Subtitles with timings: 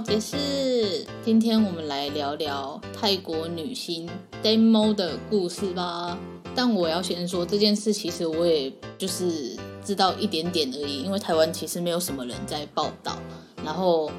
[0.00, 4.08] 解释，今天我们来聊聊泰国女星
[4.42, 6.16] Demo 的故事吧。
[6.54, 13.18] 但我要先说这件事，其实我也就是知道一点点而已，因为台湾其实没有什么人在报道，
[13.64, 14.10] 然后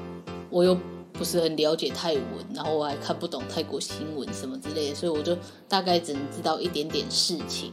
[0.50, 0.76] 我又
[1.12, 2.22] 不是很了解泰文，
[2.54, 7.72] 然后我还看不懂泰国新闻什么之类的，所以我就大概只能知道一点点事情。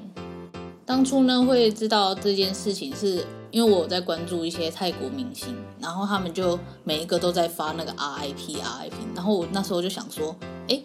[0.86, 3.26] 当初呢，会知道这件事情是。
[3.52, 10.36] 因为我在关注一些泰国明星，然后他们就每一个都在发那个 RIP RIP，然后我那时候就想说，
[10.68, 10.82] 哎，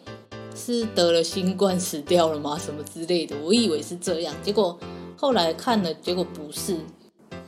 [0.55, 2.59] 是得了新冠死掉了吗？
[2.59, 4.79] 什么之类的，我以为是这样，结果
[5.17, 6.77] 后来看了，结果不是，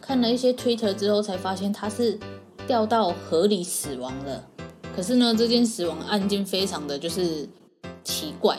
[0.00, 2.18] 看了一些 Twitter 之后才发现他是
[2.66, 4.44] 掉到河里死亡了。
[4.94, 7.48] 可是呢，这件死亡案件非常的就是
[8.04, 8.56] 奇怪，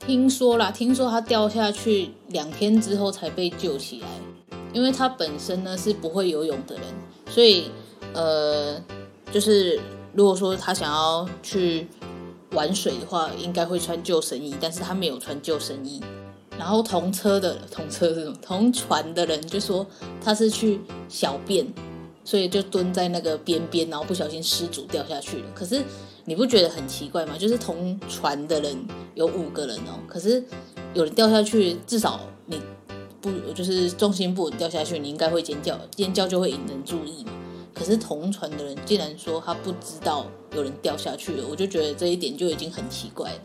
[0.00, 4.08] 听说啦，听说他掉下去两天之后才被救起来。
[4.72, 6.84] 因为他本身呢是不会游泳的人，
[7.28, 7.70] 所以
[8.14, 8.82] 呃，
[9.30, 9.78] 就是
[10.14, 11.86] 如果说他想要去
[12.52, 16.00] 玩水的话，应该会穿救生衣，但是他没有穿救生衣。
[16.58, 19.86] 然后同车的同车这种同船的人就说
[20.22, 21.66] 他是去小便，
[22.24, 25.44] 所以就蹲在那个边边，然后不小心失足掉下去了。
[25.54, 25.82] 可是
[26.24, 27.34] 你不觉得很奇怪吗？
[27.38, 28.76] 就是同船的人
[29.14, 30.44] 有五个人哦，可是
[30.94, 32.60] 有人掉下去，至少你。
[33.22, 37.30] 不，就是重心不稳掉下去，你应该会尖叫，尖叫就会引人注意嘛。
[37.72, 43.38] 可是同船的人竟然说他不知道有人掉下去了，我就觉得这一点就已经很奇怪了。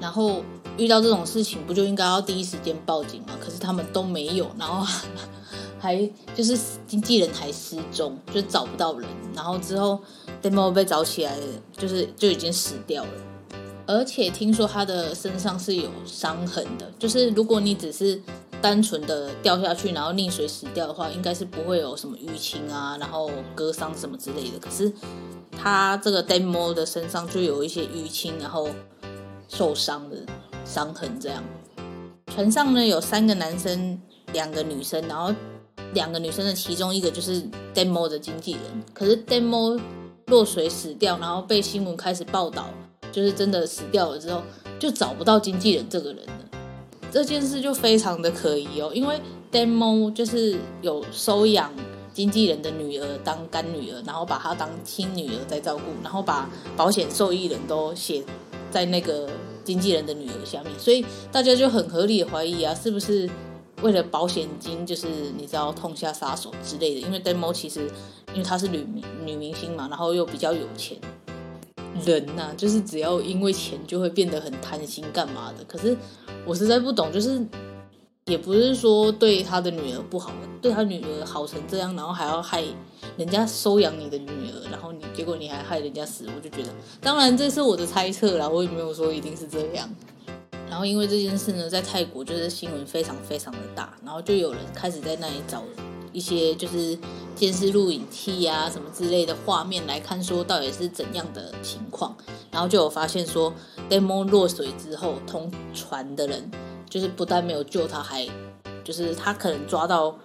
[0.00, 0.42] 然后
[0.76, 3.28] 遇到这种事情，不就应该要第一时间报警吗？
[3.40, 4.84] 可是他们都没有，然后
[5.78, 5.96] 还
[6.34, 9.08] 就是经纪人还失踪，就找不到人。
[9.34, 9.98] 然后之后
[10.42, 13.10] Demo 被找起来了，就是就已经死掉了。
[13.86, 18.20] 而且听说他的身上是有伤痕的，就是如果你只是。
[18.60, 24.58] 单纯的掉下去，然后溺水死掉的话，应该是不会有什么淤青啊，然后割伤什么之类的。
[24.58, 24.92] 可是
[25.52, 28.68] 他这个 Demo 的身上就有一些淤青，然后
[29.48, 30.16] 受伤的
[30.64, 31.18] 伤痕。
[31.20, 31.42] 这样，
[32.26, 34.00] 船上呢有三个男生，
[34.32, 35.34] 两个女生，然后
[35.94, 37.42] 两个女生的其中一个就是
[37.74, 38.62] Demo 的经纪人。
[38.92, 39.80] 可是 Demo
[40.26, 42.68] 落水死掉，然后被新闻开始报道，
[43.10, 44.42] 就是真的死掉了之后，
[44.78, 46.32] 就找不到经纪人这个人了。
[47.10, 49.18] 这件事就非常的可疑哦，因为
[49.50, 51.72] Demo 就是有收养
[52.12, 58.22] 经纪人的女儿当干女儿，然后把她当亲女儿在照顾，然后把保险受益人都写
[58.70, 59.28] 在那个
[59.64, 63.28] 经纪人的女儿下面，所以大家就很合理的怀疑啊，是不是
[63.80, 67.00] 为了保险金，就是你知道痛下杀手之类的？
[67.00, 67.80] 因为 Demo 其实
[68.32, 70.98] 因为她是女明女明星嘛，然后又比较有钱，
[72.04, 75.96] 人呐、啊，就是只要因为钱就会变得很贪心干嘛的，可是。
[76.46, 77.44] 我实在不懂，就是
[78.26, 82.62] 也不是说对他的女儿不好，对他女儿好成这样，然后还要害
[83.16, 86.68] 人家收养你的女儿，然后你结果你还害人家死，我就觉得，
[87.00, 89.88] 当然这是我的猜测啦，我也没有说一定是这样。
[90.70, 95.62] 然后因为这件事呢，在泰国就是新闻非常非常的大，然后就有人开始在那里找
[96.12, 96.96] 一些就是
[97.34, 102.14] 监视录影器啊什么之类的画面来看，说到底是怎样的情况。
[102.50, 103.52] 然后就有发现说
[103.88, 106.50] ，Demo 落水之后，同船的人
[106.88, 108.26] 就是不但没有救他，还
[108.84, 110.16] 就是他可能抓到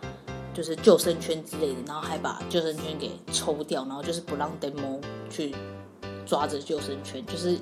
[0.54, 5.00] 就是救生圈之类的，然后还把救生圈给抽掉，然后就是不让 Demo
[5.30, 5.56] 去
[6.25, 7.57] 抓着救生圈，就是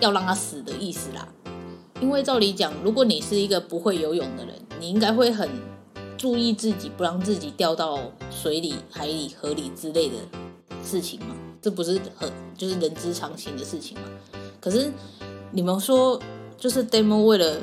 [0.00, 1.28] 要让他死的意思啦。
[2.00, 5.48] 因为照理讲，如果你是一个不会游泳的人，你应该会很
[6.18, 7.98] 注意自己，不让自己掉到
[8.30, 10.16] 水里、海里、河里之类的
[10.84, 11.34] 事情嘛。
[11.62, 14.04] 这不是很就是人之常情的事情嘛？
[14.60, 14.92] 可是
[15.56, 16.20] 你们说，
[16.58, 17.56] 就是 Demo 为了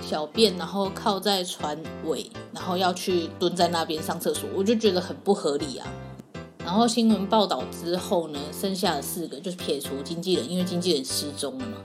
[0.00, 5.86] 小便，然后靠在船尾，然后要去蹲在那边上厕所，我就觉得很不合理啊。
[6.64, 11.76] 然后新闻报道之后呢，剩下的四个就是撇除经纪人，因为经纪人失踪了嘛。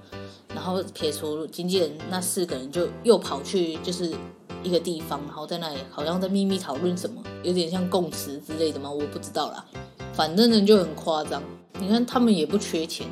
[0.54, 4.16] 然后撇除经纪人，那四个人就又跑去就是
[4.64, 8.90] 一个地方，然后在那里好像在秘密讨论什么，有点像供词之类的吗？
[8.90, 9.66] 我不知道啦。
[10.14, 11.44] 反正呢就很夸张。
[11.78, 13.06] 你看他们也不缺钱，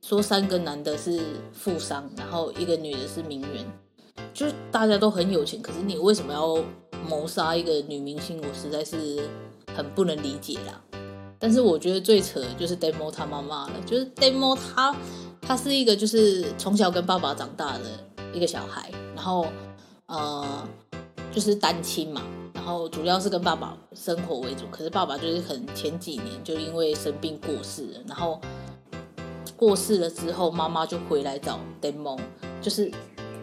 [0.00, 1.20] 说三个男的是
[1.52, 3.64] 富商，然后一个女的是名媛，
[4.32, 5.60] 就是大家都很有钱。
[5.60, 6.56] 可是你为什么要
[7.08, 8.40] 谋杀一个女明星？
[8.40, 9.28] 我实在是
[9.74, 10.80] 很不能理解啦。
[11.38, 14.94] 但是我觉得最扯的就是 Demo 他妈妈了，就是 Demo 他。
[15.40, 17.84] 他是一个就是从小跟爸爸长大的
[18.34, 19.46] 一个小孩，然后
[20.04, 20.68] 呃
[21.32, 22.20] 就是单亲嘛，
[22.52, 24.64] 然后主要是跟爸爸生活为主。
[24.70, 28.38] 可是爸爸就是可能前几年就因为生病过世了，然后
[29.58, 32.16] 过世了之后，妈妈就回来找 Demo，
[32.62, 32.88] 就是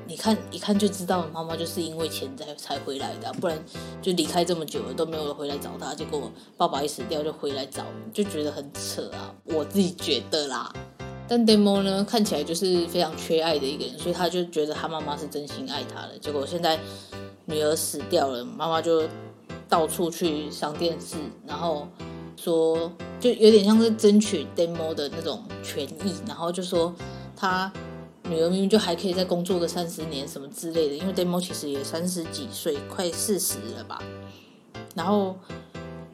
[0.07, 3.62] 你看一看就知道妈妈就是因为钱才才回来的，不然
[4.01, 7.83] 就离开这么久了都没有回来找他，结果爸爸一死掉就回来找，
[8.13, 10.73] 就觉得很扯啊，我自己觉得啦。
[11.27, 16.18] 但 Demo 呢，看起来就是非常缺爱的一个人，所以他就觉得他妈妈是真心爱他的。
[16.19, 16.79] 结果现在
[17.45, 19.03] 女儿死掉了，妈妈就
[19.68, 21.88] 到处去上电视，然后
[22.35, 26.93] 说就有点像是争取 Demo 的那种权益，然后就说
[27.35, 27.71] 他
[28.23, 34.01] 女儿明明就还可以再工作个三十年什么之类的，因为 Demo 其实也三十几岁，快四十了吧。
[34.95, 35.35] 然后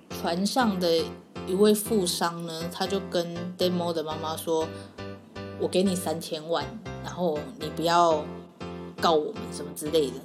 [0.10, 1.04] 船上的
[1.48, 4.68] 一位富商呢，他就跟 Demo 的妈妈说。
[5.60, 6.66] 我给你三千万，
[7.04, 8.26] 然后你不要
[9.00, 10.16] 告我们什么之类的。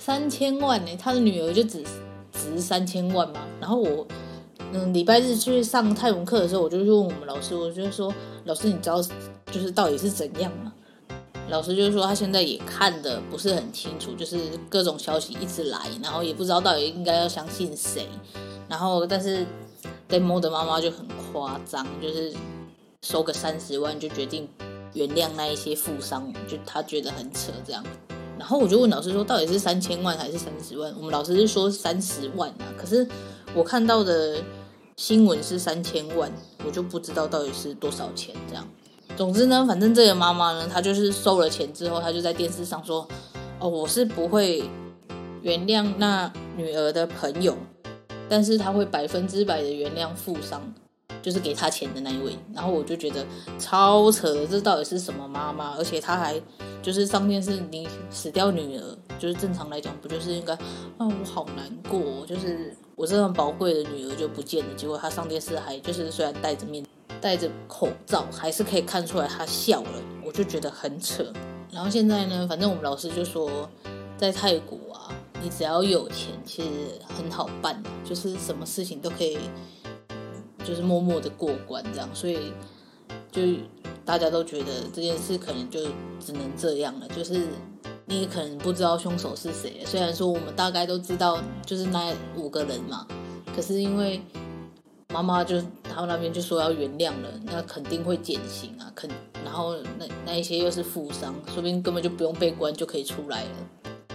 [0.00, 0.96] 三千万呢？
[0.98, 1.84] 他的女儿就只
[2.32, 3.38] 值三千万吗？
[3.60, 4.04] 然后我，
[4.72, 8.12] 嗯，礼拜日去上泰文课的时候，我就去问我们老师，我就说，
[8.44, 9.02] 老师，你知道
[9.50, 10.72] 就是到底是怎样吗？
[11.48, 14.38] 老师就是说，他现在也看得不是很清楚，就是
[14.68, 18.06] 各种消息一直来，然后也不知道到底应该要相信谁。
[18.68, 19.46] 然后，但是
[20.08, 22.32] Demo 的妈妈就很夸张，就是。
[23.02, 24.46] 收个三十万就决定
[24.92, 27.82] 原谅那一些富商，就他觉得很扯这样。
[28.38, 30.92] 然后我就问老师说，到底是三千万还是三十万？
[30.98, 33.08] 我们老师是说三十万啊，可是
[33.54, 34.36] 我看到的
[35.00, 36.30] 新闻是三千万，
[36.62, 38.68] 我就不知道到底是多少钱这样。
[39.16, 43.08] 总之呢，反正这个妈妈呢，她就是收了钱之后，她就在电视上说
[43.58, 44.62] ：“哦，我是不会
[45.40, 47.56] 原谅那女儿的朋友，
[48.28, 50.60] 但是她会百分之百的原谅富商。”
[51.22, 53.24] 就是给她钱的那一位，然后我就觉得
[53.58, 55.74] 超扯，这到底是什么妈妈？
[55.76, 56.40] 而且她还
[56.82, 60.60] 就是上电视，你死掉女儿，就是正常来讲不就是应该啊，
[60.98, 64.74] 我好难过，就是我这么宝贵的女儿就不见了。
[64.74, 66.84] 结果她上电视还就是虽然戴着面
[67.18, 71.32] 戴着口罩，还是可以看出来她笑了，我就觉得很扯。
[71.72, 73.66] 然后现在呢，反正我们老师就说，
[74.18, 75.08] 在泰国啊，
[75.42, 76.68] 你只要有钱，其实
[77.08, 79.38] 很好办，就是什么事情都可以。
[80.62, 82.52] 就是默默的过关这样，所以
[83.32, 83.40] 就
[84.04, 85.80] 大家都觉得这件事可能就
[86.20, 87.08] 只能这样了。
[87.08, 87.46] 就是
[88.10, 93.06] 你可能不知道凶手是谁，虽然说我们大概都知道就是那五个人嘛，
[93.54, 94.20] 可是因为
[95.08, 99.08] 妈妈就他们那边就说要原谅了，那肯定会减刑啊，肯
[99.44, 103.50] 然后那那一些又是富商，说不定根本就不用被关就可以出来了。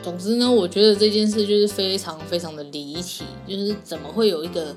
[0.04, 4.76] 总之呢，我觉得这件事就是非常非常的离奇，就是怎么会有一个。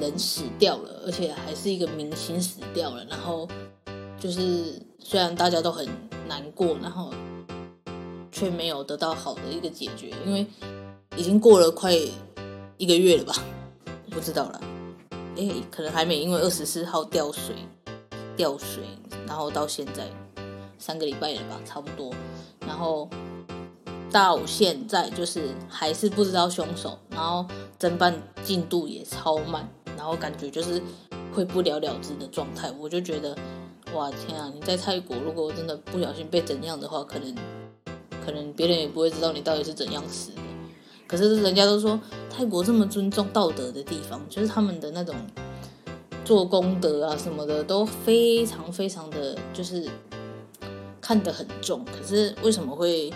[0.00, 3.04] 人死掉了，而且还是一个明星死掉了。
[3.08, 3.46] 然后
[4.18, 5.86] 就是虽然大家都很
[6.26, 7.12] 难过，然后
[8.32, 10.44] 却没有得到好的一个解决，因为
[11.16, 11.92] 已经过了快
[12.78, 13.34] 一个月了吧？
[14.10, 14.60] 不知道了，
[15.36, 17.54] 哎，可能还没，因为二十四号掉水，
[18.36, 18.82] 掉水，
[19.26, 20.10] 然后到现在
[20.78, 22.12] 三个礼拜了吧，差不多。
[22.66, 23.08] 然后
[24.10, 27.46] 到现在就是还是不知道凶手，然后
[27.78, 29.68] 侦办进度也超慢。
[29.94, 30.82] 然后感觉就是
[31.32, 33.36] 会不了了之的状态，我就觉得，
[33.94, 34.50] 哇天啊！
[34.52, 37.32] 你在泰国如果真的不小心被怎样的话，可能
[38.24, 40.38] 可能别人也不会知道你到底是怎样死的。
[41.06, 42.00] 可是人家都说
[42.30, 45.14] 泰国这么尊重道德的地方，就是他们的那种
[46.24, 49.88] 做功德啊什么的都非常非常的就是
[51.00, 51.84] 看得很重。
[51.84, 53.12] 可是为什么会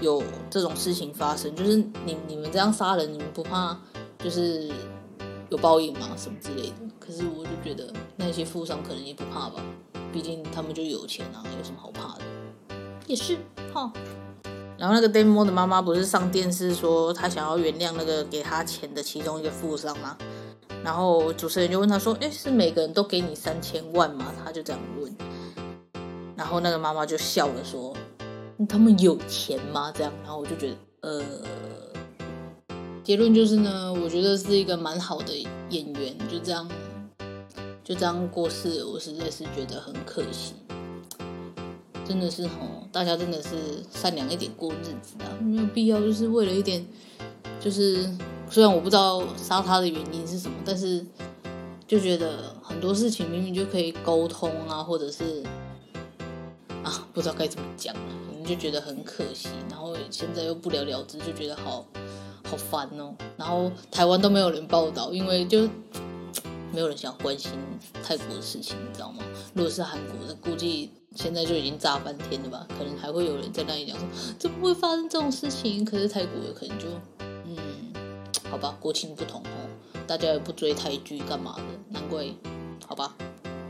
[0.00, 1.54] 有这种事情发生？
[1.54, 3.78] 就是你你们这样杀人，你们不怕
[4.18, 4.70] 就是？
[5.50, 6.10] 有报应吗？
[6.16, 6.74] 什么之类的？
[7.00, 9.60] 可是我就觉得那些富商可能也不怕吧，
[10.12, 12.24] 毕竟他们就有钱啊，有什么好怕的？
[13.10, 13.36] 也是
[13.74, 13.92] 哈。
[14.78, 20.16] 然后那个 Demo 的妈妈不是上电视说她想要原谅那个给她钱的其中一个富商吗？
[20.84, 25.14] 然后主持人就问她说：“诶，是每个人都给你三千万吗？”她就这样问。
[26.36, 27.94] 然后那个妈妈就笑了说
[28.68, 31.24] ：“他们有钱吗？”这样，然后我就觉得呃。
[33.02, 35.36] 结论就是呢，我觉得是一个蛮好的
[35.70, 36.70] 演员，就这样
[37.82, 40.54] 就这样过世，我实在是觉得很可惜。
[42.10, 43.50] 真的是吼，大家真的是
[43.88, 46.84] 善良一点过日子啊，没有必要就是为了一点，
[47.60, 48.04] 就是
[48.50, 51.06] 虽然我不知道杀他的原因是什么，但是
[51.86, 55.44] 就觉得很多事情明明就可以沟通啊，或者是
[56.82, 58.00] 啊，不知道该怎么讲了，
[58.36, 61.86] 你就觉得很可惜，然后现在又不了了之，就觉得好
[62.42, 63.14] 好烦哦。
[63.36, 65.68] 然后台湾都没有人报道，因为就
[66.72, 67.52] 没有人想关心
[68.02, 69.22] 泰国的事情，你知道吗？
[69.54, 70.90] 如果是韩国的，估计。
[71.16, 72.66] 现在就已经炸翻天了吧？
[72.78, 74.06] 可能还会有人在那里讲说，
[74.38, 75.84] 怎么会发生这种事情？
[75.84, 76.86] 可是泰国可能就，
[77.18, 77.56] 嗯，
[78.48, 79.68] 好吧，国情不同哦，
[80.06, 82.24] 大家也不追泰剧干嘛的，难怪，
[82.86, 83.14] 好吧。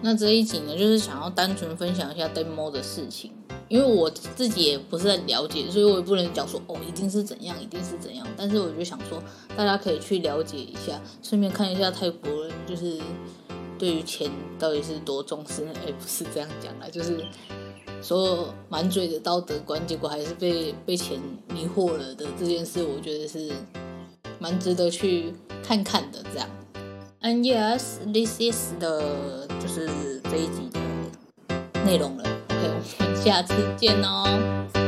[0.02, 3.32] 那这一集呢，就是想要单纯分享一下 Demo 的事情，
[3.68, 8.26] 因为我自己也不是很了解，所以我也不能讲说哦，一定是怎样，一定是怎样。
[8.36, 9.22] 但是我就想说，
[9.56, 13.00] 大家可以去了解一下，顺便看一下泰国人就是。
[13.80, 15.72] 对于钱到底是多重视呢？
[15.86, 17.24] 哎，不是这样讲啦，就是
[18.02, 21.18] 说满嘴的道德观，结果还是被被钱
[21.48, 23.50] 迷惑了的这件事，我觉得是
[24.38, 25.32] 蛮值得去
[25.62, 26.22] 看看的。
[26.30, 26.46] 这样
[27.22, 32.24] ，And yes, this is the 就是这一集的内容了。
[32.50, 34.79] OK，我们下次见哦。